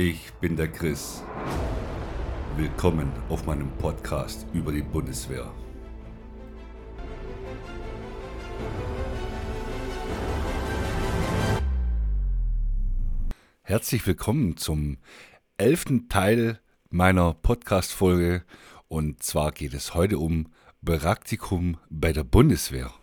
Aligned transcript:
Ich 0.00 0.32
bin 0.34 0.54
der 0.54 0.68
Chris. 0.68 1.24
Willkommen 2.56 3.12
auf 3.28 3.46
meinem 3.46 3.68
Podcast 3.78 4.46
über 4.52 4.70
die 4.70 4.82
Bundeswehr. 4.82 5.52
Herzlich 13.62 14.06
willkommen 14.06 14.56
zum 14.56 14.98
elften 15.56 16.08
Teil 16.08 16.60
meiner 16.90 17.34
Podcast-Folge. 17.34 18.44
Und 18.86 19.24
zwar 19.24 19.50
geht 19.50 19.74
es 19.74 19.94
heute 19.94 20.18
um 20.20 20.52
Praktikum 20.84 21.76
bei 21.90 22.12
der 22.12 22.22
Bundeswehr. 22.22 22.94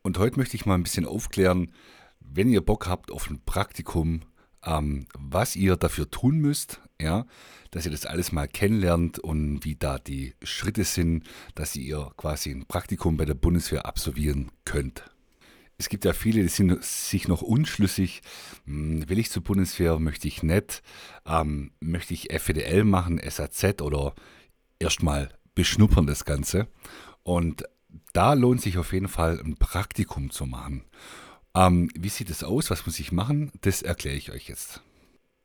Und 0.00 0.16
heute 0.16 0.38
möchte 0.38 0.56
ich 0.56 0.64
mal 0.64 0.76
ein 0.76 0.82
bisschen 0.82 1.04
aufklären, 1.04 1.74
wenn 2.20 2.48
ihr 2.48 2.62
Bock 2.62 2.86
habt 2.86 3.10
auf 3.10 3.28
ein 3.28 3.42
Praktikum, 3.44 4.22
ähm, 4.66 5.06
was 5.16 5.56
ihr 5.56 5.76
dafür 5.76 6.10
tun 6.10 6.38
müsst, 6.38 6.80
ja, 7.00 7.26
dass 7.70 7.84
ihr 7.84 7.92
das 7.92 8.06
alles 8.06 8.32
mal 8.32 8.48
kennenlernt 8.48 9.18
und 9.18 9.64
wie 9.64 9.76
da 9.76 9.98
die 9.98 10.34
Schritte 10.42 10.84
sind, 10.84 11.24
dass 11.54 11.76
ihr 11.76 12.10
quasi 12.16 12.50
ein 12.50 12.66
Praktikum 12.66 13.16
bei 13.16 13.24
der 13.24 13.34
Bundeswehr 13.34 13.86
absolvieren 13.86 14.50
könnt. 14.64 15.04
Es 15.78 15.90
gibt 15.90 16.06
ja 16.06 16.14
viele, 16.14 16.42
die 16.42 16.48
sind 16.48 16.82
sich 16.82 17.28
noch 17.28 17.42
unschlüssig. 17.42 18.22
Hm, 18.64 19.08
will 19.08 19.18
ich 19.18 19.30
zur 19.30 19.42
Bundeswehr, 19.44 19.98
möchte 19.98 20.26
ich 20.26 20.42
nicht? 20.42 20.82
Ähm, 21.26 21.72
möchte 21.80 22.14
ich 22.14 22.30
FDL 22.30 22.84
machen, 22.84 23.20
SAZ 23.22 23.82
oder 23.82 24.14
erstmal 24.78 25.28
beschnuppern 25.54 26.06
das 26.06 26.24
Ganze? 26.24 26.66
Und 27.22 27.64
da 28.12 28.32
lohnt 28.32 28.62
sich 28.62 28.78
auf 28.78 28.92
jeden 28.92 29.08
Fall 29.08 29.38
ein 29.38 29.56
Praktikum 29.56 30.30
zu 30.30 30.46
machen. 30.46 30.84
Ähm, 31.56 31.88
wie 31.98 32.10
sieht 32.10 32.28
es 32.28 32.44
aus? 32.44 32.70
Was 32.70 32.84
muss 32.84 33.00
ich 33.00 33.12
machen? 33.12 33.50
Das 33.62 33.80
erkläre 33.80 34.16
ich 34.16 34.30
euch 34.30 34.46
jetzt. 34.46 34.82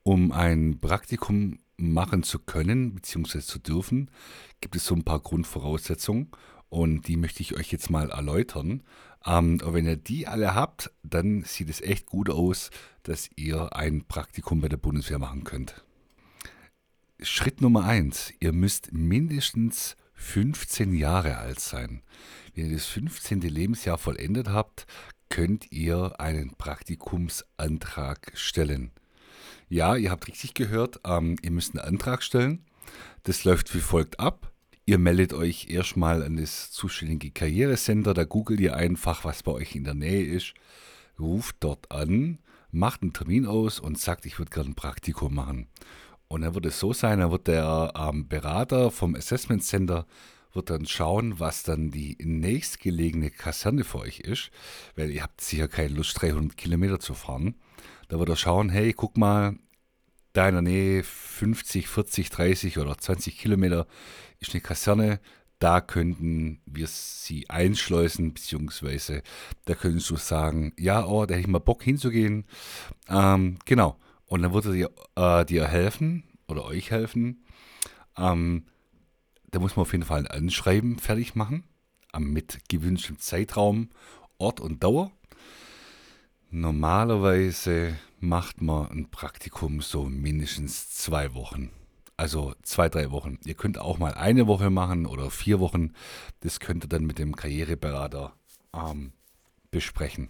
Um 0.02 0.30
ein 0.30 0.78
Praktikum 0.78 1.58
machen 1.78 2.22
zu 2.22 2.38
können 2.38 2.94
bzw. 2.94 3.40
zu 3.40 3.58
dürfen, 3.58 4.10
gibt 4.60 4.76
es 4.76 4.84
so 4.84 4.94
ein 4.94 5.04
paar 5.04 5.20
Grundvoraussetzungen 5.20 6.30
und 6.68 7.08
die 7.08 7.16
möchte 7.16 7.40
ich 7.40 7.56
euch 7.56 7.72
jetzt 7.72 7.88
mal 7.88 8.10
erläutern. 8.10 8.82
Ähm, 9.24 9.58
und 9.64 9.72
wenn 9.72 9.86
ihr 9.86 9.96
die 9.96 10.26
alle 10.26 10.54
habt, 10.54 10.92
dann 11.02 11.44
sieht 11.44 11.70
es 11.70 11.80
echt 11.80 12.06
gut 12.06 12.28
aus, 12.28 12.70
dass 13.04 13.30
ihr 13.36 13.74
ein 13.74 14.04
Praktikum 14.04 14.60
bei 14.60 14.68
der 14.68 14.76
Bundeswehr 14.76 15.18
machen 15.18 15.44
könnt. 15.44 15.82
Schritt 17.22 17.62
Nummer 17.62 17.84
eins: 17.84 18.34
Ihr 18.38 18.52
müsst 18.52 18.92
mindestens 18.92 19.96
15 20.14 20.92
Jahre 20.92 21.38
alt 21.38 21.60
sein. 21.60 22.02
Wenn 22.54 22.66
ihr 22.66 22.74
das 22.74 22.86
15. 22.86 23.40
Lebensjahr 23.40 23.96
vollendet 23.96 24.48
habt, 24.48 24.86
könnt 25.32 25.72
ihr 25.72 26.20
einen 26.20 26.50
Praktikumsantrag 26.58 28.32
stellen. 28.34 28.90
Ja, 29.70 29.96
ihr 29.96 30.10
habt 30.10 30.28
richtig 30.28 30.52
gehört, 30.52 31.00
ähm, 31.06 31.36
ihr 31.40 31.50
müsst 31.50 31.74
einen 31.74 31.88
Antrag 31.88 32.22
stellen. 32.22 32.66
Das 33.22 33.42
läuft 33.44 33.74
wie 33.74 33.80
folgt 33.80 34.20
ab. 34.20 34.52
Ihr 34.84 34.98
meldet 34.98 35.32
euch 35.32 35.70
erstmal 35.70 36.22
an 36.22 36.36
das 36.36 36.70
zuständige 36.70 37.30
Karrierecenter, 37.30 38.12
da 38.12 38.24
googelt 38.24 38.60
ihr 38.60 38.76
einfach, 38.76 39.24
was 39.24 39.42
bei 39.42 39.52
euch 39.52 39.74
in 39.74 39.84
der 39.84 39.94
Nähe 39.94 40.22
ist, 40.22 40.52
ruft 41.18 41.56
dort 41.60 41.90
an, 41.90 42.38
macht 42.70 43.00
einen 43.00 43.14
Termin 43.14 43.46
aus 43.46 43.80
und 43.80 43.98
sagt, 43.98 44.26
ich 44.26 44.38
würde 44.38 44.50
gerne 44.50 44.72
ein 44.72 44.74
Praktikum 44.74 45.34
machen. 45.34 45.66
Und 46.28 46.42
dann 46.42 46.54
wird 46.54 46.66
es 46.66 46.78
so 46.78 46.92
sein, 46.92 47.20
dann 47.20 47.30
wird 47.30 47.46
der 47.46 47.94
ähm, 47.96 48.28
Berater 48.28 48.90
vom 48.90 49.14
Assessment 49.14 49.64
Center 49.64 50.06
wird 50.54 50.70
dann 50.70 50.86
schauen, 50.86 51.40
was 51.40 51.62
dann 51.62 51.90
die 51.90 52.16
nächstgelegene 52.20 53.30
Kaserne 53.30 53.84
für 53.84 53.98
euch 53.98 54.20
ist, 54.20 54.50
weil 54.96 55.10
ihr 55.10 55.22
habt 55.22 55.40
sicher 55.40 55.68
keine 55.68 55.94
Lust, 55.94 56.20
300 56.20 56.56
Kilometer 56.56 57.00
zu 57.00 57.14
fahren. 57.14 57.54
Da 58.08 58.18
wird 58.18 58.28
er 58.28 58.36
schauen, 58.36 58.68
hey, 58.68 58.92
guck 58.92 59.16
mal, 59.16 59.56
da 60.32 60.48
in 60.48 60.54
der 60.54 60.62
Nähe 60.62 61.02
50, 61.02 61.88
40, 61.88 62.30
30 62.30 62.78
oder 62.78 62.96
20 62.96 63.38
Kilometer 63.38 63.86
ist 64.38 64.52
eine 64.52 64.60
Kaserne, 64.60 65.20
da 65.58 65.80
könnten 65.80 66.60
wir 66.66 66.88
sie 66.88 67.48
einschleusen, 67.48 68.34
beziehungsweise 68.34 69.22
da 69.66 69.74
könntest 69.74 70.10
du 70.10 70.16
sagen, 70.16 70.72
ja, 70.76 71.06
oh, 71.06 71.24
da 71.24 71.34
hätte 71.34 71.42
ich 71.42 71.46
mal 71.46 71.60
Bock 71.60 71.84
hinzugehen. 71.84 72.46
Ähm, 73.08 73.58
genau. 73.64 73.96
Und 74.26 74.42
dann 74.42 74.52
würde 74.52 74.72
dir, 74.72 74.90
äh, 75.14 75.44
dir 75.44 75.68
helfen 75.68 76.24
oder 76.48 76.64
euch 76.64 76.90
helfen, 76.90 77.44
ähm, 78.16 78.64
da 79.52 79.60
muss 79.60 79.76
man 79.76 79.82
auf 79.82 79.92
jeden 79.92 80.04
Fall 80.04 80.20
ein 80.20 80.26
Anschreiben 80.26 80.98
fertig 80.98 81.34
machen, 81.34 81.64
mit 82.18 82.68
gewünschtem 82.68 83.18
Zeitraum, 83.18 83.90
Ort 84.38 84.60
und 84.60 84.82
Dauer. 84.82 85.12
Normalerweise 86.50 87.96
macht 88.18 88.60
man 88.60 88.90
ein 88.90 89.10
Praktikum 89.10 89.80
so 89.80 90.04
mindestens 90.04 90.90
zwei 90.90 91.34
Wochen. 91.34 91.70
Also 92.16 92.54
zwei, 92.62 92.88
drei 92.88 93.10
Wochen. 93.10 93.38
Ihr 93.44 93.54
könnt 93.54 93.78
auch 93.78 93.98
mal 93.98 94.14
eine 94.14 94.46
Woche 94.46 94.70
machen 94.70 95.06
oder 95.06 95.30
vier 95.30 95.60
Wochen. 95.60 95.92
Das 96.40 96.60
könnt 96.60 96.84
ihr 96.84 96.88
dann 96.88 97.04
mit 97.04 97.18
dem 97.18 97.36
Karriereberater 97.36 98.34
ähm, 98.74 99.12
besprechen. 99.70 100.28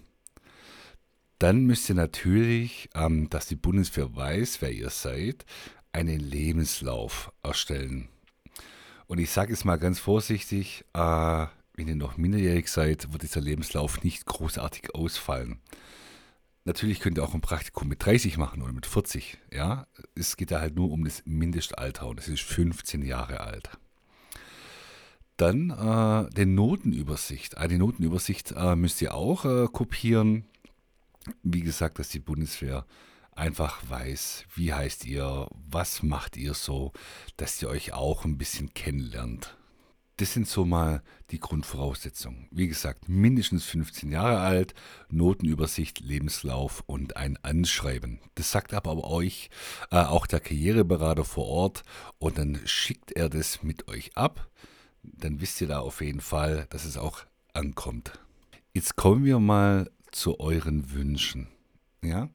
Dann 1.38 1.64
müsst 1.64 1.88
ihr 1.88 1.96
natürlich, 1.96 2.88
ähm, 2.94 3.28
dass 3.30 3.46
die 3.46 3.56
Bundeswehr 3.56 4.14
weiß, 4.14 4.62
wer 4.62 4.72
ihr 4.72 4.90
seid, 4.90 5.44
einen 5.92 6.20
Lebenslauf 6.20 7.32
erstellen. 7.42 8.08
Und 9.12 9.18
ich 9.18 9.30
sage 9.30 9.52
es 9.52 9.66
mal 9.66 9.76
ganz 9.76 9.98
vorsichtig, 9.98 10.86
äh, 10.94 11.46
wenn 11.74 11.86
ihr 11.86 11.96
noch 11.96 12.16
minderjährig 12.16 12.68
seid, 12.68 13.12
wird 13.12 13.22
dieser 13.22 13.42
Lebenslauf 13.42 14.02
nicht 14.02 14.24
großartig 14.24 14.94
ausfallen. 14.94 15.60
Natürlich 16.64 16.98
könnt 16.98 17.18
ihr 17.18 17.22
auch 17.22 17.34
ein 17.34 17.42
Praktikum 17.42 17.88
mit 17.88 18.02
30 18.02 18.38
machen 18.38 18.62
oder 18.62 18.72
mit 18.72 18.86
40. 18.86 19.36
Ja, 19.52 19.86
es 20.14 20.38
geht 20.38 20.50
da 20.50 20.62
halt 20.62 20.76
nur 20.76 20.90
um 20.90 21.04
das 21.04 21.24
Mindestalter 21.26 22.08
und 22.08 22.20
es 22.20 22.28
ist 22.28 22.40
15 22.40 23.02
Jahre 23.02 23.40
alt. 23.40 23.68
Dann 25.36 25.68
äh, 25.68 26.30
die 26.34 26.46
Notenübersicht. 26.46 27.58
Eine 27.58 27.76
Notenübersicht 27.76 28.52
äh, 28.52 28.76
müsst 28.76 29.02
ihr 29.02 29.12
auch 29.12 29.44
äh, 29.44 29.66
kopieren. 29.70 30.46
Wie 31.42 31.60
gesagt, 31.60 31.98
dass 31.98 32.08
die 32.08 32.18
Bundeswehr 32.18 32.86
einfach 33.34 33.82
weiß, 33.88 34.44
wie 34.54 34.72
heißt 34.72 35.06
ihr, 35.06 35.48
was 35.52 36.02
macht 36.02 36.36
ihr 36.36 36.54
so, 36.54 36.92
dass 37.36 37.60
ihr 37.62 37.68
euch 37.68 37.92
auch 37.92 38.24
ein 38.24 38.38
bisschen 38.38 38.74
kennenlernt. 38.74 39.56
Das 40.18 40.34
sind 40.34 40.46
so 40.46 40.64
mal 40.64 41.02
die 41.30 41.40
Grundvoraussetzungen. 41.40 42.46
Wie 42.50 42.68
gesagt, 42.68 43.08
mindestens 43.08 43.64
15 43.64 44.12
Jahre 44.12 44.40
alt, 44.40 44.74
Notenübersicht, 45.08 46.00
Lebenslauf 46.00 46.84
und 46.86 47.16
ein 47.16 47.38
Anschreiben. 47.42 48.20
Das 48.34 48.52
sagt 48.52 48.74
aber 48.74 49.02
euch 49.10 49.48
äh, 49.90 49.96
auch 49.96 50.26
der 50.26 50.40
Karriereberater 50.40 51.24
vor 51.24 51.46
Ort 51.46 51.82
und 52.18 52.38
dann 52.38 52.60
schickt 52.66 53.12
er 53.12 53.30
das 53.30 53.62
mit 53.62 53.88
euch 53.88 54.16
ab. 54.16 54.48
Dann 55.02 55.40
wisst 55.40 55.60
ihr 55.60 55.66
da 55.66 55.80
auf 55.80 56.00
jeden 56.02 56.20
Fall, 56.20 56.66
dass 56.70 56.84
es 56.84 56.96
auch 56.96 57.24
ankommt. 57.54 58.12
Jetzt 58.74 58.96
kommen 58.96 59.24
wir 59.24 59.40
mal 59.40 59.90
zu 60.12 60.38
euren 60.38 60.92
Wünschen. 60.92 61.48
Ja, 62.02 62.28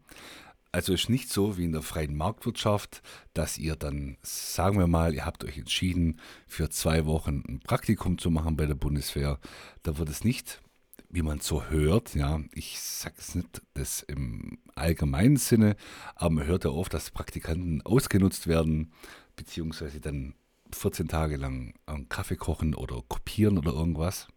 also 0.72 0.94
ist 0.94 1.10
nicht 1.10 1.30
so 1.30 1.58
wie 1.58 1.66
in 1.66 1.72
der 1.72 1.82
freien 1.82 2.16
Marktwirtschaft, 2.16 3.02
dass 3.34 3.58
ihr 3.58 3.76
dann, 3.76 4.18
sagen 4.22 4.78
wir 4.78 4.88
mal, 4.88 5.14
ihr 5.14 5.26
habt 5.26 5.44
euch 5.44 5.58
entschieden, 5.58 6.20
für 6.48 6.70
zwei 6.70 7.06
Wochen 7.06 7.44
ein 7.48 7.60
Praktikum 7.60 8.18
zu 8.18 8.30
machen 8.30 8.58
bei 8.58 8.66
der 8.66 8.76
Bundeswehr. 8.76 9.40
Da 9.84 9.98
wird 9.98 10.10
es 10.10 10.24
nicht, 10.24 10.62
wie 11.10 11.22
man 11.22 11.40
so 11.40 11.64
hört, 11.66 12.16
ja, 12.16 12.42
ich 12.54 12.80
sage 12.80 13.16
es 13.18 13.36
nicht 13.36 13.62
das 13.74 14.02
im 14.02 14.60
allgemeinen 14.76 15.38
Sinne, 15.38 15.76
aber 16.16 16.32
man 16.32 16.48
hört 16.48 16.66
ja 16.66 16.72
oft, 16.72 16.94
dass 16.94 17.12
Praktikanten 17.12 17.82
ausgenutzt 17.84 18.48
werden, 18.48 18.92
beziehungsweise 19.36 20.02
dann 20.02 20.36
14 20.74 21.08
Tage 21.08 21.38
lang 21.38 21.74
einen 21.86 22.10
Kaffee 22.10 22.36
kochen 22.36 22.76
oder 22.76 23.02
kopieren 23.08 23.58
oder 23.58 23.72
irgendwas. 23.72 24.28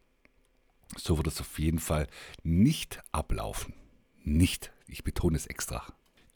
So 0.96 1.16
wird 1.16 1.26
es 1.26 1.40
auf 1.40 1.58
jeden 1.58 1.78
Fall 1.78 2.06
nicht 2.42 3.00
ablaufen. 3.12 3.74
Nicht. 4.22 4.72
Ich 4.86 5.04
betone 5.04 5.36
es 5.36 5.46
extra. 5.46 5.84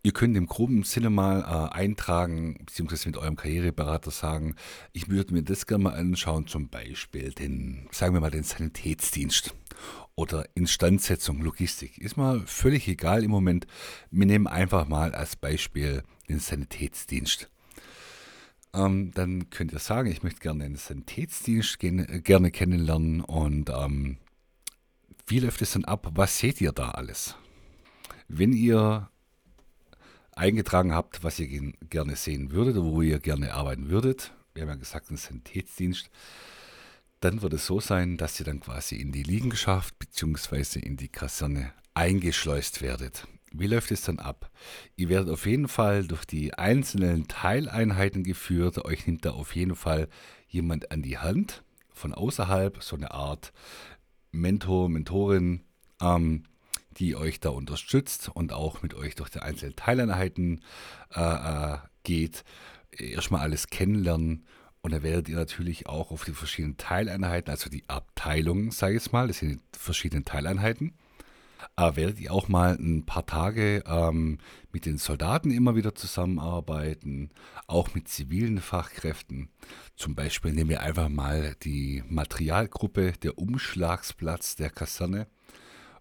Ihr 0.06 0.12
könnt 0.12 0.36
im 0.36 0.44
groben 0.44 0.82
Sinne 0.82 1.08
mal 1.08 1.40
äh, 1.40 1.74
eintragen, 1.74 2.58
beziehungsweise 2.66 3.08
mit 3.08 3.16
eurem 3.16 3.36
Karriereberater 3.36 4.10
sagen, 4.10 4.54
ich 4.92 5.08
würde 5.08 5.32
mir 5.32 5.42
das 5.42 5.66
gerne 5.66 5.84
mal 5.84 5.94
anschauen, 5.94 6.46
zum 6.46 6.68
Beispiel 6.68 7.32
den, 7.32 7.88
sagen 7.90 8.12
wir 8.12 8.20
mal, 8.20 8.30
den 8.30 8.42
Sanitätsdienst 8.42 9.54
oder 10.14 10.46
Instandsetzung, 10.54 11.40
Logistik. 11.40 11.96
Ist 11.96 12.18
mal 12.18 12.42
völlig 12.44 12.86
egal 12.86 13.24
im 13.24 13.30
Moment. 13.30 13.66
Wir 14.10 14.26
nehmen 14.26 14.46
einfach 14.46 14.86
mal 14.86 15.14
als 15.14 15.36
Beispiel 15.36 16.02
den 16.28 16.38
Sanitätsdienst. 16.38 17.50
Ähm, 18.74 19.10
dann 19.14 19.48
könnt 19.48 19.72
ihr 19.72 19.78
sagen, 19.78 20.10
ich 20.10 20.22
möchte 20.22 20.40
gerne 20.40 20.64
den 20.64 20.76
Sanitätsdienst 20.76 21.78
gen 21.78 22.22
gerne 22.22 22.50
kennenlernen 22.50 23.22
und 23.22 23.70
ähm, 23.70 24.18
wie 25.26 25.38
läuft 25.38 25.62
es 25.62 25.72
dann 25.72 25.86
ab? 25.86 26.10
Was 26.14 26.38
seht 26.38 26.60
ihr 26.60 26.72
da 26.72 26.90
alles? 26.90 27.36
Wenn 28.28 28.52
ihr 28.52 29.08
eingetragen 30.36 30.94
habt, 30.94 31.24
was 31.24 31.38
ihr 31.38 31.72
gerne 31.88 32.16
sehen 32.16 32.50
würdet 32.50 32.76
wo 32.76 33.02
ihr 33.02 33.18
gerne 33.18 33.54
arbeiten 33.54 33.88
würdet, 33.88 34.32
wir 34.54 34.62
haben 34.62 34.70
ja 34.70 34.74
gesagt, 34.76 35.10
ein 35.10 35.16
Sanitätsdienst, 35.16 36.10
dann 37.20 37.42
wird 37.42 37.54
es 37.54 37.66
so 37.66 37.80
sein, 37.80 38.16
dass 38.16 38.38
ihr 38.38 38.46
dann 38.46 38.60
quasi 38.60 38.96
in 38.96 39.10
die 39.10 39.22
Liegenschaft 39.22 39.98
bzw. 39.98 40.78
in 40.78 40.96
die 40.96 41.08
Kaserne 41.08 41.72
eingeschleust 41.94 42.82
werdet. 42.82 43.26
Wie 43.52 43.66
läuft 43.66 43.92
es 43.92 44.02
dann 44.02 44.18
ab? 44.18 44.50
Ihr 44.96 45.08
werdet 45.08 45.30
auf 45.30 45.46
jeden 45.46 45.68
Fall 45.68 46.04
durch 46.04 46.24
die 46.24 46.54
einzelnen 46.54 47.28
Teileinheiten 47.28 48.24
geführt. 48.24 48.84
Euch 48.84 49.06
nimmt 49.06 49.24
da 49.24 49.30
auf 49.30 49.54
jeden 49.54 49.76
Fall 49.76 50.08
jemand 50.48 50.90
an 50.90 51.02
die 51.02 51.18
Hand 51.18 51.62
von 51.92 52.12
außerhalb, 52.12 52.82
so 52.82 52.96
eine 52.96 53.12
Art 53.12 53.52
Mentor, 54.32 54.88
Mentorin, 54.88 55.62
ähm, 56.00 56.44
die 56.98 57.16
euch 57.16 57.40
da 57.40 57.50
unterstützt 57.50 58.30
und 58.32 58.52
auch 58.52 58.82
mit 58.82 58.94
euch 58.94 59.14
durch 59.14 59.30
die 59.30 59.40
einzelnen 59.40 59.76
Teileinheiten 59.76 60.62
äh, 61.14 61.20
äh, 61.20 61.78
geht. 62.02 62.44
Erstmal 62.90 63.42
alles 63.42 63.68
kennenlernen 63.68 64.46
und 64.84 64.92
dann 64.92 65.02
werdet 65.02 65.30
ihr 65.30 65.36
natürlich 65.36 65.86
auch 65.86 66.10
auf 66.10 66.26
die 66.26 66.32
verschiedenen 66.32 66.76
Teileinheiten, 66.76 67.50
also 67.50 67.70
die 67.70 67.88
Abteilungen, 67.88 68.70
sage 68.70 68.94
ich 68.94 69.02
jetzt 69.02 69.14
mal, 69.14 69.28
das 69.28 69.38
sind 69.38 69.62
die 69.74 69.78
verschiedenen 69.78 70.26
Teileinheiten, 70.26 70.92
äh, 71.76 71.96
werdet 71.96 72.20
ihr 72.20 72.30
auch 72.30 72.48
mal 72.48 72.74
ein 72.74 73.06
paar 73.06 73.24
Tage 73.24 73.82
ähm, 73.86 74.36
mit 74.72 74.84
den 74.84 74.98
Soldaten 74.98 75.50
immer 75.50 75.74
wieder 75.74 75.94
zusammenarbeiten, 75.94 77.30
auch 77.66 77.94
mit 77.94 78.08
zivilen 78.08 78.60
Fachkräften. 78.60 79.48
Zum 79.96 80.14
Beispiel 80.14 80.52
nehmen 80.52 80.68
wir 80.68 80.82
einfach 80.82 81.08
mal 81.08 81.56
die 81.62 82.04
Materialgruppe, 82.06 83.12
der 83.22 83.38
Umschlagsplatz 83.38 84.54
der 84.56 84.68
Kaserne. 84.68 85.28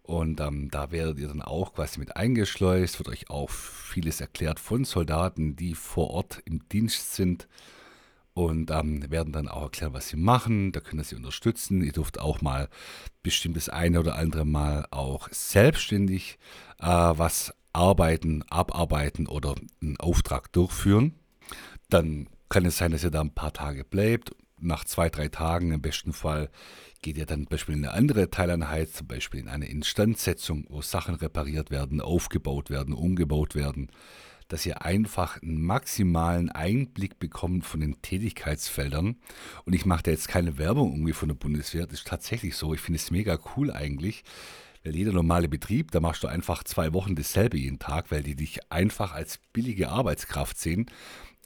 Und 0.04 0.42
ähm, 0.42 0.70
da 0.70 0.92
werdet 0.92 1.18
ihr 1.18 1.30
dann 1.30 1.42
auch 1.42 1.74
quasi 1.74 2.00
mit 2.00 2.18
eingeschleust, 2.18 3.00
wird 3.00 3.08
euch 3.08 3.30
auch 3.30 3.50
vieles 3.50 4.20
erklärt 4.20 4.60
von 4.60 4.84
Soldaten, 4.84 5.56
die 5.56 5.76
vor 5.76 6.10
Ort 6.10 6.42
im 6.46 6.68
Dienst 6.68 7.16
sind 7.16 7.48
und 8.34 8.70
ähm, 8.72 9.10
werden 9.10 9.32
dann 9.32 9.48
auch 9.48 9.64
erklären, 9.64 9.94
was 9.94 10.10
sie 10.10 10.18
machen. 10.18 10.74
Da 10.74 10.82
können 10.82 11.04
sie 11.04 11.16
unterstützen. 11.16 11.82
Ihr 11.82 11.94
dürft 11.94 12.20
auch 12.20 12.42
mal 12.42 12.68
bestimmt 13.22 13.56
das 13.56 13.70
eine 13.70 14.00
oder 14.00 14.16
andere 14.16 14.46
Mal 14.46 14.88
auch 14.92 15.30
selbstständig 15.32 16.38
äh, 16.80 16.86
was 16.86 17.54
arbeiten, 17.72 18.44
abarbeiten 18.50 19.28
oder 19.28 19.56
einen 19.82 19.98
Auftrag 19.98 20.52
durchführen. 20.52 21.14
Dann 21.90 22.28
kann 22.50 22.66
es 22.66 22.78
sein, 22.78 22.92
dass 22.92 23.04
ihr 23.04 23.12
da 23.12 23.22
ein 23.22 23.34
paar 23.34 23.54
Tage 23.54 23.84
bleibt. 23.84 24.32
Nach 24.64 24.84
zwei, 24.86 25.10
drei 25.10 25.28
Tagen 25.28 25.72
im 25.72 25.82
besten 25.82 26.14
Fall 26.14 26.50
geht 27.02 27.18
ihr 27.18 27.26
dann 27.26 27.42
zum 27.42 27.50
Beispiel 27.50 27.76
in 27.76 27.86
eine 27.86 27.94
andere 27.94 28.30
Teileinheit, 28.30 28.92
zum 28.92 29.08
Beispiel 29.08 29.42
in 29.42 29.50
eine 29.50 29.68
Instandsetzung, 29.68 30.66
wo 30.70 30.82
Sachen 30.82 31.16
repariert 31.16 31.70
werden, 31.70 32.02
aufgebaut 32.02 32.70
werden, 32.70 32.94
umgebaut 32.94 33.56
werden 33.56 33.92
dass 34.48 34.66
ihr 34.68 34.84
einfach 34.84 35.42
einen 35.42 35.64
maximalen 35.64 36.52
Einblick 36.52 37.18
bekommt 37.18 37.66
von 37.66 37.80
den 37.80 38.02
Tätigkeitsfeldern. 38.04 39.16
Und 39.66 39.74
ich 39.74 39.88
mache 39.88 40.04
da 40.04 40.12
jetzt 40.12 40.28
keine 40.28 40.60
Werbung 40.60 40.92
irgendwie 40.92 41.14
von 41.14 41.30
der 41.30 41.36
Bundeswehr. 41.36 41.88
Das 41.88 42.00
ist 42.00 42.08
tatsächlich 42.08 42.56
so. 42.56 42.74
Ich 42.74 42.82
finde 42.82 43.00
es 43.00 43.10
mega 43.10 43.40
cool 43.56 43.72
eigentlich. 43.72 44.24
Weil 44.84 44.96
jeder 44.96 45.14
normale 45.14 45.48
Betrieb, 45.48 45.92
da 45.92 46.02
machst 46.02 46.24
du 46.24 46.28
einfach 46.28 46.64
zwei 46.64 46.94
Wochen 46.94 47.16
dasselbe 47.16 47.58
jeden 47.58 47.80
Tag, 47.80 48.12
weil 48.12 48.22
die 48.22 48.36
dich 48.36 48.60
einfach 48.72 49.14
als 49.14 49.40
billige 49.54 49.90
Arbeitskraft 49.90 50.60
sehen. 50.60 50.88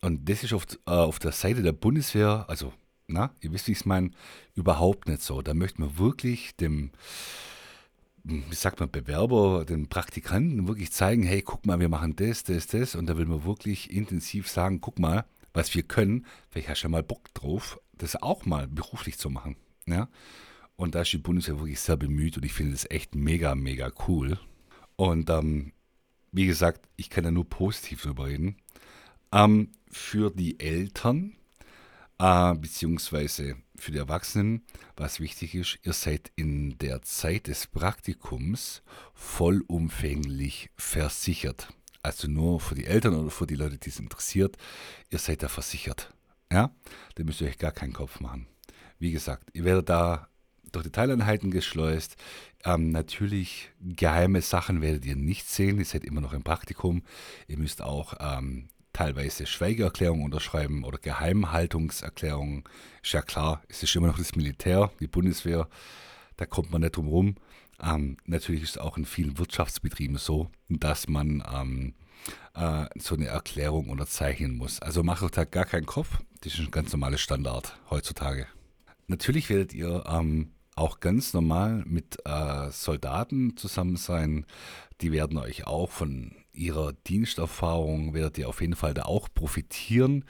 Und 0.02 0.28
das 0.28 0.44
ist 0.44 0.54
auf, 0.54 0.66
äh, 0.86 0.92
auf 0.92 1.20
der 1.20 1.32
Seite 1.32 1.62
der 1.62 1.72
Bundeswehr, 1.72 2.46
also, 2.48 2.74
na, 3.08 3.32
ihr 3.42 3.52
wisst, 3.54 3.68
wie 3.68 3.72
ich 3.72 3.80
es 3.80 3.86
meine, 3.86 4.12
überhaupt 4.56 5.08
nicht 5.08 5.22
so. 5.22 5.42
Da 5.42 5.54
möchte 5.54 5.82
man 5.82 5.98
wirklich 5.98 6.56
dem, 6.58 6.92
wie 8.24 8.56
sagt 8.56 8.80
man, 8.80 8.92
Bewerber, 8.92 9.66
den 9.66 9.88
Praktikanten 9.88 10.68
wirklich 10.68 10.92
zeigen, 10.92 11.24
hey, 11.24 11.42
guck 11.42 11.66
mal, 11.66 11.80
wir 11.80 11.90
machen 11.90 12.16
das, 12.16 12.44
das, 12.44 12.68
das. 12.68 12.96
Und 12.96 13.08
da 13.08 13.18
will 13.18 13.26
man 13.26 13.46
wirklich 13.46 13.92
intensiv 13.92 14.50
sagen, 14.50 14.82
guck 14.82 15.00
mal, 15.00 15.26
was 15.54 15.74
wir 15.74 15.84
können. 15.84 16.26
Vielleicht 16.50 16.70
hast 16.70 16.82
du 16.82 16.88
ja 16.88 16.92
mal 16.92 17.04
Bock 17.04 17.34
drauf, 17.34 17.80
das 17.98 18.22
auch 18.22 18.46
mal 18.46 18.68
beruflich 18.68 19.18
zu 19.18 19.30
machen. 19.30 19.56
Ja? 19.86 20.10
Und 20.76 20.94
da 20.94 21.02
ist 21.02 21.14
die 21.14 21.18
Bundeswehr 21.18 21.60
wirklich 21.60 21.80
sehr 21.80 21.98
bemüht 21.98 22.38
und 22.38 22.46
ich 22.46 22.54
finde 22.54 22.74
das 22.74 22.90
echt 22.92 23.16
mega, 23.16 23.56
mega 23.56 23.92
cool. 24.08 24.38
Und 24.98 25.30
ähm, 25.30 25.72
wie 26.32 26.46
gesagt, 26.46 26.88
ich 26.98 27.10
kann 27.10 27.24
da 27.24 27.32
nur 27.32 27.50
positiv 27.50 28.02
drüber 28.02 28.28
reden. 28.28 28.58
Ähm, 29.32 29.72
für 29.90 30.30
die 30.30 30.60
Eltern 30.60 31.37
äh, 32.20 32.56
beziehungsweise 32.56 33.58
für 33.76 33.92
die 33.92 33.98
Erwachsenen, 33.98 34.64
was 34.96 35.20
wichtig 35.20 35.56
ist, 35.56 35.80
ihr 35.84 35.94
seid 35.94 36.32
in 36.36 36.78
der 36.80 37.02
Zeit 37.04 37.48
des 37.48 37.68
Praktikums 37.68 38.82
vollumfänglich 39.14 40.70
versichert. 40.76 41.70
Also 42.02 42.28
nur 42.28 42.60
für 42.60 42.76
die 42.76 42.86
Eltern 42.86 43.16
oder 43.16 43.32
für 43.32 43.48
die 43.48 43.56
Leute, 43.56 43.78
die 43.78 43.90
es 43.90 44.00
interessiert, 44.00 44.58
ihr 45.10 45.20
seid 45.20 45.44
da 45.44 45.48
versichert. 45.48 46.14
Ja, 46.52 46.72
da 47.16 47.24
müsst 47.24 47.42
ihr 47.42 47.48
euch 47.48 47.58
gar 47.58 47.72
keinen 47.72 47.94
Kopf 47.94 48.20
machen. 48.20 48.48
Wie 49.00 49.12
gesagt, 49.12 49.50
ihr 49.54 49.66
werdet 49.66 49.90
da 49.90 50.30
durch 50.72 50.86
die 50.86 50.92
Teileinheiten 50.92 51.52
geschleust. 51.52 52.16
Ähm, 52.64 52.92
natürlich 52.92 53.72
geheime 53.80 54.42
Sachen 54.42 54.82
werdet 54.82 55.06
ihr 55.06 55.16
nicht 55.16 55.48
sehen. 55.48 55.80
Ihr 55.80 55.86
seid 55.86 56.04
immer 56.04 56.22
noch 56.22 56.34
im 56.34 56.44
Praktikum. 56.44 57.04
Ihr 57.48 57.58
müsst 57.58 57.82
auch 57.82 58.16
ähm, 58.20 58.70
teilweise 58.98 59.46
Schweigeerklärungen 59.46 60.26
unterschreiben 60.26 60.84
oder 60.84 60.98
Geheimhaltungserklärungen. 60.98 62.64
Ist 63.04 63.14
ja 63.14 63.22
klar, 63.22 63.62
es 63.68 63.84
ist 63.84 63.96
immer 63.96 64.08
noch 64.08 64.18
das 64.18 64.36
Militär, 64.36 64.92
die 65.00 65.08
Bundeswehr, 65.08 65.70
da 66.36 66.48
kommt 66.48 66.72
man 66.72 66.82
nicht 66.82 66.96
drum 66.96 67.08
rum. 67.08 67.36
Ähm, 67.80 68.18
natürlich 68.26 68.64
ist 68.64 68.72
es 68.72 68.78
auch 68.80 68.98
in 68.98 69.06
vielen 69.06 69.38
Wirtschaftsbetrieben 69.38 70.18
so, 70.18 70.50
dass 70.68 71.08
man 71.08 71.44
ähm, 71.54 71.94
äh, 72.56 72.88
so 72.98 73.14
eine 73.14 73.28
Erklärung 73.28 73.90
unterzeichnen 73.90 74.58
muss. 74.58 74.82
Also 74.82 75.04
macht 75.04 75.22
euch 75.22 75.30
da 75.30 75.46
gar 75.46 75.66
keinen 75.66 75.86
Kopf, 75.86 76.18
das 76.42 76.56
ist 76.56 76.60
ein 76.60 76.72
ganz 76.72 76.92
normales 76.92 77.22
Standard 77.22 77.78
heutzutage. 77.92 78.48
Natürlich 79.06 79.52
werdet 79.52 79.76
ihr 79.76 80.06
ähm, 80.08 80.54
auch 80.76 81.02
ganz 81.02 81.34
normal 81.34 81.84
mit 81.86 82.18
äh, 82.26 82.72
Soldaten 82.72 83.58
zusammen 83.58 83.96
sein. 83.96 84.48
Die 85.02 85.12
werden 85.12 85.38
euch 85.38 85.68
auch 85.68 85.92
von 85.92 86.36
ihrer 86.58 86.94
Diensterfahrung 86.94 88.14
werdet 88.14 88.38
ihr 88.38 88.50
auf 88.50 88.62
jeden 88.62 88.76
Fall 88.76 88.94
da 88.94 89.04
auch 89.04 89.30
profitieren, 89.34 90.26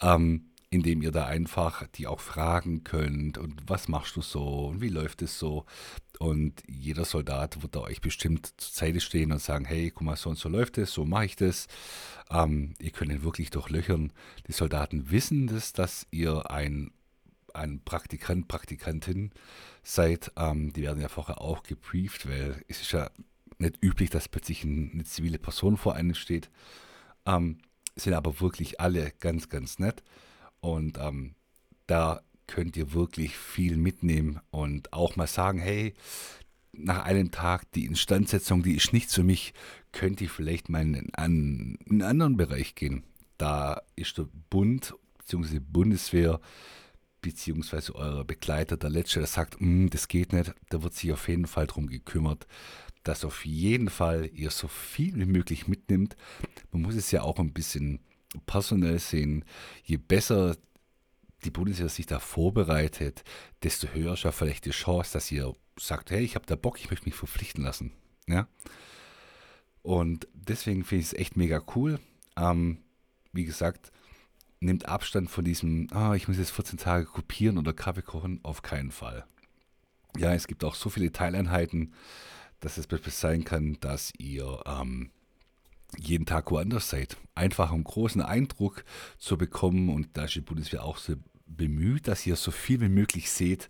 ähm, 0.00 0.50
indem 0.70 1.02
ihr 1.02 1.10
da 1.10 1.26
einfach 1.26 1.86
die 1.94 2.06
auch 2.06 2.20
fragen 2.20 2.82
könnt 2.82 3.36
und 3.36 3.62
was 3.66 3.88
machst 3.88 4.16
du 4.16 4.22
so 4.22 4.68
und 4.68 4.80
wie 4.80 4.88
läuft 4.88 5.22
es 5.22 5.38
so. 5.38 5.66
Und 6.18 6.62
jeder 6.66 7.04
Soldat 7.04 7.62
wird 7.62 7.74
da 7.74 7.80
euch 7.80 8.00
bestimmt 8.00 8.54
zur 8.56 8.72
Seite 8.72 9.00
stehen 9.00 9.32
und 9.32 9.40
sagen, 9.40 9.64
hey, 9.64 9.90
guck 9.90 10.02
mal, 10.02 10.16
so 10.16 10.30
und 10.30 10.38
so 10.38 10.48
läuft 10.48 10.78
es, 10.78 10.92
so 10.92 11.04
mache 11.04 11.26
ich 11.26 11.36
das. 11.36 11.66
Ähm, 12.30 12.74
ihr 12.78 12.90
könnt 12.90 13.12
ihn 13.12 13.24
wirklich 13.24 13.50
durchlöchern. 13.50 14.12
Die 14.46 14.52
Soldaten 14.52 15.10
wissen 15.10 15.46
das, 15.46 15.72
dass 15.72 16.06
ihr 16.10 16.50
ein, 16.50 16.92
ein 17.52 17.80
Praktikant, 17.84 18.48
Praktikantin 18.48 19.32
seid. 19.82 20.32
Ähm, 20.36 20.72
die 20.72 20.82
werden 20.82 21.02
ja 21.02 21.08
vorher 21.08 21.40
auch 21.40 21.64
gebrieft, 21.64 22.28
weil 22.28 22.62
es 22.68 22.80
ist 22.80 22.92
ja 22.92 23.10
nicht 23.62 23.82
üblich, 23.82 24.10
dass 24.10 24.28
plötzlich 24.28 24.64
eine 24.64 25.04
zivile 25.04 25.38
Person 25.38 25.76
vor 25.76 25.94
einem 25.94 26.14
steht. 26.14 26.50
Ähm, 27.26 27.58
sind 27.96 28.14
aber 28.14 28.40
wirklich 28.40 28.80
alle 28.80 29.12
ganz, 29.20 29.48
ganz 29.48 29.78
nett. 29.78 30.02
Und 30.60 30.98
ähm, 30.98 31.34
da 31.86 32.22
könnt 32.46 32.76
ihr 32.76 32.92
wirklich 32.92 33.36
viel 33.36 33.76
mitnehmen 33.76 34.40
und 34.50 34.92
auch 34.92 35.16
mal 35.16 35.26
sagen, 35.26 35.58
hey, 35.58 35.94
nach 36.72 37.04
einem 37.04 37.30
Tag 37.30 37.70
die 37.72 37.86
Instandsetzung, 37.86 38.62
die 38.62 38.76
ist 38.76 38.92
nicht 38.92 39.10
für 39.10 39.22
mich, 39.22 39.52
könnt 39.92 40.20
ihr 40.20 40.30
vielleicht 40.30 40.68
mal 40.68 40.82
in 40.82 41.14
einen, 41.14 41.76
in 41.84 42.02
einen 42.02 42.02
anderen 42.02 42.36
Bereich 42.36 42.74
gehen. 42.74 43.04
Da 43.38 43.82
ist 43.96 44.18
der 44.18 44.28
Bund 44.50 44.94
bzw. 45.18 45.58
Bundeswehr 45.60 46.40
beziehungsweise 47.20 47.94
euer 47.94 48.24
Begleiter 48.24 48.76
der 48.76 48.90
Letzte, 48.90 49.20
der 49.20 49.28
sagt, 49.28 49.60
mm, 49.60 49.88
das 49.88 50.08
geht 50.08 50.32
nicht, 50.32 50.54
da 50.70 50.82
wird 50.82 50.94
sich 50.94 51.12
auf 51.12 51.28
jeden 51.28 51.46
Fall 51.46 51.66
darum 51.66 51.86
gekümmert, 51.86 52.46
dass 53.02 53.24
auf 53.24 53.44
jeden 53.44 53.90
Fall 53.90 54.30
ihr 54.32 54.50
so 54.50 54.68
viel 54.68 55.16
wie 55.16 55.26
möglich 55.26 55.68
mitnimmt. 55.68 56.16
Man 56.70 56.82
muss 56.82 56.94
es 56.94 57.10
ja 57.10 57.22
auch 57.22 57.38
ein 57.38 57.52
bisschen 57.52 58.00
personell 58.46 58.98
sehen. 58.98 59.44
Je 59.84 59.96
besser 59.96 60.56
die 61.44 61.50
Bundeswehr 61.50 61.88
sich 61.88 62.06
da 62.06 62.20
vorbereitet, 62.20 63.24
desto 63.62 63.88
höher 63.88 64.14
ist 64.14 64.22
ja 64.22 64.32
vielleicht 64.32 64.64
die 64.64 64.70
Chance, 64.70 65.12
dass 65.12 65.30
ihr 65.32 65.54
sagt, 65.78 66.10
hey, 66.10 66.22
ich 66.22 66.36
habe 66.36 66.46
da 66.46 66.54
Bock, 66.54 66.78
ich 66.78 66.90
möchte 66.90 67.06
mich 67.06 67.14
verpflichten 67.14 67.64
lassen. 67.64 67.92
Ja? 68.28 68.46
Und 69.82 70.28
deswegen 70.34 70.84
finde 70.84 71.02
ich 71.02 71.08
es 71.08 71.18
echt 71.18 71.36
mega 71.36 71.60
cool. 71.74 71.98
Ähm, 72.36 72.78
wie 73.32 73.44
gesagt, 73.44 73.90
nimmt 74.60 74.86
Abstand 74.86 75.28
von 75.30 75.44
diesem, 75.44 75.88
ah, 75.90 76.14
ich 76.14 76.28
muss 76.28 76.38
jetzt 76.38 76.52
14 76.52 76.78
Tage 76.78 77.06
kopieren 77.06 77.58
oder 77.58 77.72
Kaffee 77.72 78.02
kochen, 78.02 78.40
auf 78.44 78.62
keinen 78.62 78.92
Fall. 78.92 79.26
Ja, 80.16 80.34
es 80.34 80.46
gibt 80.46 80.62
auch 80.62 80.74
so 80.74 80.90
viele 80.90 81.10
Teileinheiten, 81.10 81.94
dass 82.62 82.78
es 82.78 82.86
sein 83.20 83.44
kann, 83.44 83.76
dass 83.80 84.12
ihr 84.18 84.62
ähm, 84.66 85.10
jeden 85.98 86.26
Tag 86.26 86.50
woanders 86.50 86.88
seid. 86.88 87.16
Einfach 87.34 87.72
einen 87.72 87.84
großen 87.84 88.22
Eindruck 88.22 88.84
zu 89.18 89.36
bekommen 89.36 89.90
und 89.90 90.08
da 90.14 90.24
ist 90.24 90.34
die 90.34 90.40
Bundeswehr 90.40 90.84
auch 90.84 90.96
so 90.96 91.14
bemüht, 91.44 92.08
dass 92.08 92.26
ihr 92.26 92.36
so 92.36 92.50
viel 92.50 92.80
wie 92.80 92.88
möglich 92.88 93.30
seht. 93.30 93.68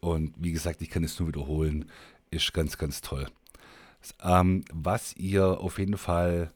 Und 0.00 0.34
wie 0.38 0.52
gesagt, 0.52 0.82
ich 0.82 0.90
kann 0.90 1.02
es 1.02 1.18
nur 1.18 1.28
wiederholen, 1.28 1.90
ist 2.30 2.52
ganz, 2.52 2.78
ganz 2.78 3.00
toll. 3.00 3.26
Ähm, 4.22 4.64
was 4.72 5.16
ihr 5.16 5.60
auf 5.60 5.78
jeden 5.78 5.98
Fall, 5.98 6.52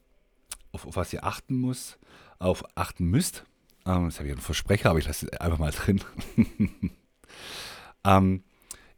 auf, 0.73 0.87
auf, 0.87 0.97
was 0.97 1.13
ihr 1.13 1.25
achten 1.25 1.57
muss, 1.57 1.99
auf 2.39 2.65
achten 2.77 3.07
müsst, 3.07 3.45
ähm, 3.87 4.05
das 4.05 4.19
habe 4.19 4.29
ich 4.29 4.35
einen 4.35 4.41
Versprecher, 4.41 4.91
aber 4.91 4.99
ich 4.99 5.07
lasse 5.07 5.27
es 5.27 5.41
einfach 5.41 5.59
mal 5.59 5.73
drin. 5.73 6.01
ähm, 8.05 8.45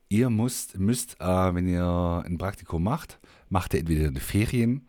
Ihr 0.08 0.30
müsst, 0.30 0.78
müsst 0.78 1.20
äh, 1.20 1.54
wenn 1.54 1.68
ihr 1.68 2.22
ein 2.25 2.38
Praktikum 2.38 2.82
macht, 2.82 3.18
macht 3.48 3.75
ihr 3.75 3.80
entweder 3.80 4.08
eine 4.08 4.20
Ferien 4.20 4.86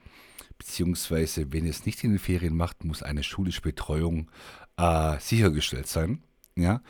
beziehungsweise 0.57 1.51
wenn 1.51 1.65
ihr 1.65 1.71
es 1.71 1.85
nicht 1.85 2.03
in 2.03 2.11
den 2.11 2.19
Ferien 2.19 2.55
macht, 2.55 2.83
muss 2.83 3.03
eine 3.03 3.23
schulische 3.23 3.61
Betreuung 3.61 4.29
äh, 4.77 5.19
sichergestellt 5.19 5.87
sein. 5.87 6.23
Ja, 6.55 6.81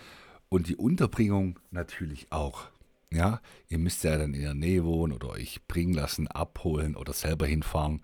und 0.50 0.68
die 0.68 0.78
Unterbringung 0.78 1.60
natürlich 1.72 2.32
auch. 2.32 2.70
Ja, 3.12 3.42
ihr 3.70 3.78
müsst 3.78 4.04
ja 4.04 4.18
dann 4.18 4.34
in 4.34 4.42
der 4.42 4.54
Nähe 4.54 4.84
wohnen 4.84 5.14
oder 5.14 5.30
euch 5.30 5.66
bringen 5.68 5.94
lassen, 5.94 6.28
abholen 6.28 6.96
oder 6.96 7.14
selber 7.14 7.46
hinfahren. 7.46 8.02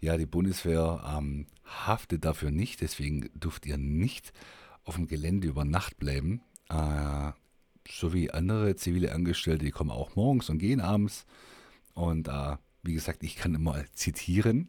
Ja, 0.00 0.16
die 0.16 0.26
Bundeswehr 0.26 1.16
ähm, 1.16 1.46
haftet 1.64 2.24
dafür 2.24 2.50
nicht, 2.50 2.80
deswegen 2.80 3.30
dürft 3.34 3.66
ihr 3.66 3.78
nicht 3.78 4.32
auf 4.84 4.96
dem 4.96 5.06
Gelände 5.06 5.46
über 5.46 5.64
Nacht 5.64 5.98
bleiben. 5.98 6.40
Äh, 6.68 7.32
so 7.90 8.12
wie 8.12 8.30
andere 8.30 8.76
zivile 8.76 9.12
Angestellte, 9.12 9.64
die 9.64 9.70
kommen 9.70 9.90
auch 9.90 10.14
morgens 10.16 10.48
und 10.48 10.58
gehen 10.58 10.80
abends. 10.80 11.26
Und 11.94 12.28
äh, 12.28 12.56
wie 12.82 12.94
gesagt, 12.94 13.22
ich 13.22 13.36
kann 13.36 13.54
immer 13.54 13.84
zitieren 13.92 14.68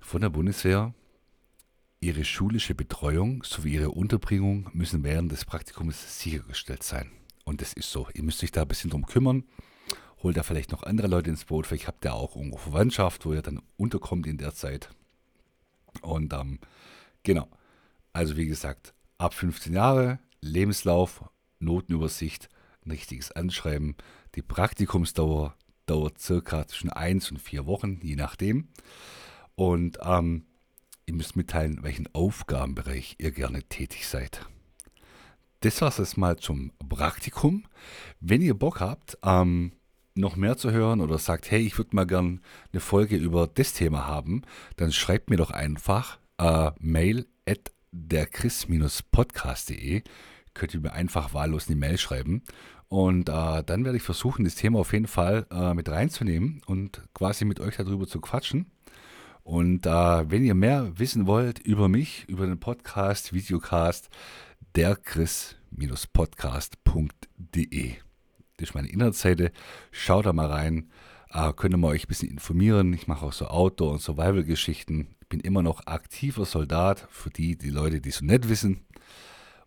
von 0.00 0.20
der 0.20 0.30
Bundeswehr. 0.30 0.94
Ihre 2.00 2.24
schulische 2.24 2.74
Betreuung 2.74 3.42
sowie 3.44 3.74
Ihre 3.74 3.90
Unterbringung 3.90 4.68
müssen 4.72 5.04
während 5.04 5.32
des 5.32 5.44
Praktikums 5.44 6.20
sichergestellt 6.20 6.82
sein. 6.82 7.10
Und 7.44 7.60
das 7.60 7.72
ist 7.72 7.90
so. 7.90 8.08
Ihr 8.14 8.22
müsst 8.22 8.42
euch 8.42 8.52
da 8.52 8.62
ein 8.62 8.68
bisschen 8.68 8.90
drum 8.90 9.06
kümmern. 9.06 9.44
Holt 10.22 10.36
da 10.36 10.42
vielleicht 10.42 10.72
noch 10.72 10.82
andere 10.82 11.06
Leute 11.06 11.30
ins 11.30 11.44
Boot. 11.44 11.66
Vielleicht 11.66 11.86
habt 11.86 12.04
ihr 12.04 12.14
auch 12.14 12.36
irgendwo 12.36 12.58
Verwandtschaft, 12.58 13.24
wo 13.26 13.32
ihr 13.32 13.42
dann 13.42 13.62
unterkommt 13.76 14.26
in 14.26 14.38
der 14.38 14.54
Zeit. 14.54 14.90
Und 16.02 16.32
ähm, 16.32 16.58
genau. 17.22 17.48
Also 18.12 18.36
wie 18.36 18.46
gesagt, 18.46 18.94
ab 19.18 19.34
15 19.34 19.72
Jahre, 19.72 20.18
Lebenslauf, 20.40 21.24
Notenübersicht, 21.64 22.48
ein 22.84 22.90
richtiges 22.90 23.32
Anschreiben. 23.32 23.96
Die 24.34 24.42
Praktikumsdauer 24.42 25.54
dauert 25.86 26.18
circa 26.18 26.66
zwischen 26.66 26.90
1 26.90 27.30
und 27.30 27.38
4 27.38 27.66
Wochen, 27.66 28.00
je 28.02 28.16
nachdem. 28.16 28.68
Und 29.54 29.98
ähm, 30.02 30.44
Ihr 31.06 31.14
müsst 31.14 31.36
mitteilen, 31.36 31.78
welchen 31.82 32.08
Aufgabenbereich 32.14 33.16
ihr 33.18 33.30
gerne 33.30 33.62
tätig 33.64 34.08
seid. 34.08 34.48
Das 35.60 35.82
war 35.82 35.98
es 35.98 36.16
mal 36.16 36.36
zum 36.36 36.72
Praktikum. 36.88 37.64
Wenn 38.20 38.40
ihr 38.40 38.54
Bock 38.54 38.80
habt, 38.80 39.18
ähm, 39.22 39.72
noch 40.14 40.36
mehr 40.36 40.56
zu 40.56 40.70
hören 40.70 41.00
oder 41.00 41.18
sagt, 41.18 41.50
hey, 41.50 41.60
ich 41.60 41.76
würde 41.76 41.96
mal 41.96 42.06
gern 42.06 42.40
eine 42.72 42.80
Folge 42.80 43.16
über 43.16 43.46
das 43.46 43.74
Thema 43.74 44.06
haben, 44.06 44.42
dann 44.76 44.92
schreibt 44.92 45.28
mir 45.30 45.36
doch 45.36 45.50
einfach 45.50 46.18
äh, 46.38 46.70
mail 46.78 47.26
at 47.46 47.72
derchris-podcast.de. 47.92 50.02
Könnt 50.54 50.74
ihr 50.74 50.80
mir 50.80 50.92
einfach 50.92 51.34
wahllos 51.34 51.68
eine 51.68 51.76
Mail 51.76 51.98
schreiben. 51.98 52.42
Und 52.88 53.28
äh, 53.28 53.62
dann 53.64 53.84
werde 53.84 53.96
ich 53.96 54.02
versuchen, 54.02 54.44
das 54.44 54.54
Thema 54.54 54.78
auf 54.78 54.92
jeden 54.92 55.08
Fall 55.08 55.46
äh, 55.50 55.74
mit 55.74 55.88
reinzunehmen 55.88 56.62
und 56.66 57.02
quasi 57.12 57.44
mit 57.44 57.60
euch 57.60 57.76
darüber 57.76 58.06
zu 58.06 58.20
quatschen. 58.20 58.70
Und 59.42 59.84
äh, 59.84 60.30
wenn 60.30 60.44
ihr 60.44 60.54
mehr 60.54 60.98
wissen 60.98 61.26
wollt 61.26 61.58
über 61.58 61.88
mich, 61.88 62.26
über 62.28 62.46
den 62.46 62.60
Podcast, 62.60 63.34
Videocast, 63.34 64.08
der 64.74 64.96
chris-podcast.de. 64.96 67.92
Das 68.56 68.68
ist 68.68 68.74
meine 68.74 68.88
Internetseite. 68.88 69.52
Schaut 69.90 70.26
da 70.26 70.32
mal 70.32 70.46
rein. 70.46 70.90
Äh, 71.30 71.52
könnt 71.52 71.74
ihr 71.74 71.78
mal 71.78 71.88
euch 71.88 72.04
ein 72.04 72.08
bisschen 72.08 72.30
informieren. 72.30 72.92
Ich 72.92 73.06
mache 73.06 73.26
auch 73.26 73.32
so 73.32 73.48
Outdoor- 73.48 73.92
und 73.92 74.00
Survival-Geschichten. 74.00 75.16
Ich 75.20 75.28
bin 75.28 75.40
immer 75.40 75.62
noch 75.62 75.86
aktiver 75.86 76.44
Soldat 76.44 77.08
für 77.10 77.30
die, 77.30 77.58
die 77.58 77.70
Leute, 77.70 78.00
die 78.00 78.12
so 78.12 78.24
nett 78.24 78.48
wissen. 78.48 78.84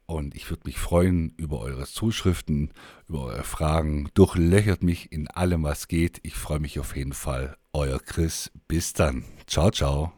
Und 0.07 0.35
ich 0.35 0.49
würde 0.49 0.63
mich 0.65 0.79
freuen 0.79 1.33
über 1.35 1.59
eure 1.59 1.85
Zuschriften, 1.85 2.71
über 3.09 3.25
eure 3.25 3.43
Fragen. 3.43 4.09
Durchlöchert 4.13 4.81
mich 4.81 5.11
in 5.11 5.27
allem, 5.27 5.63
was 5.63 5.89
geht. 5.89 6.19
Ich 6.23 6.35
freue 6.35 6.59
mich 6.59 6.79
auf 6.79 6.95
jeden 6.95 7.13
Fall. 7.13 7.57
Euer 7.73 7.99
Chris. 7.99 8.49
Bis 8.69 8.93
dann. 8.93 9.25
Ciao, 9.47 9.69
ciao. 9.69 10.16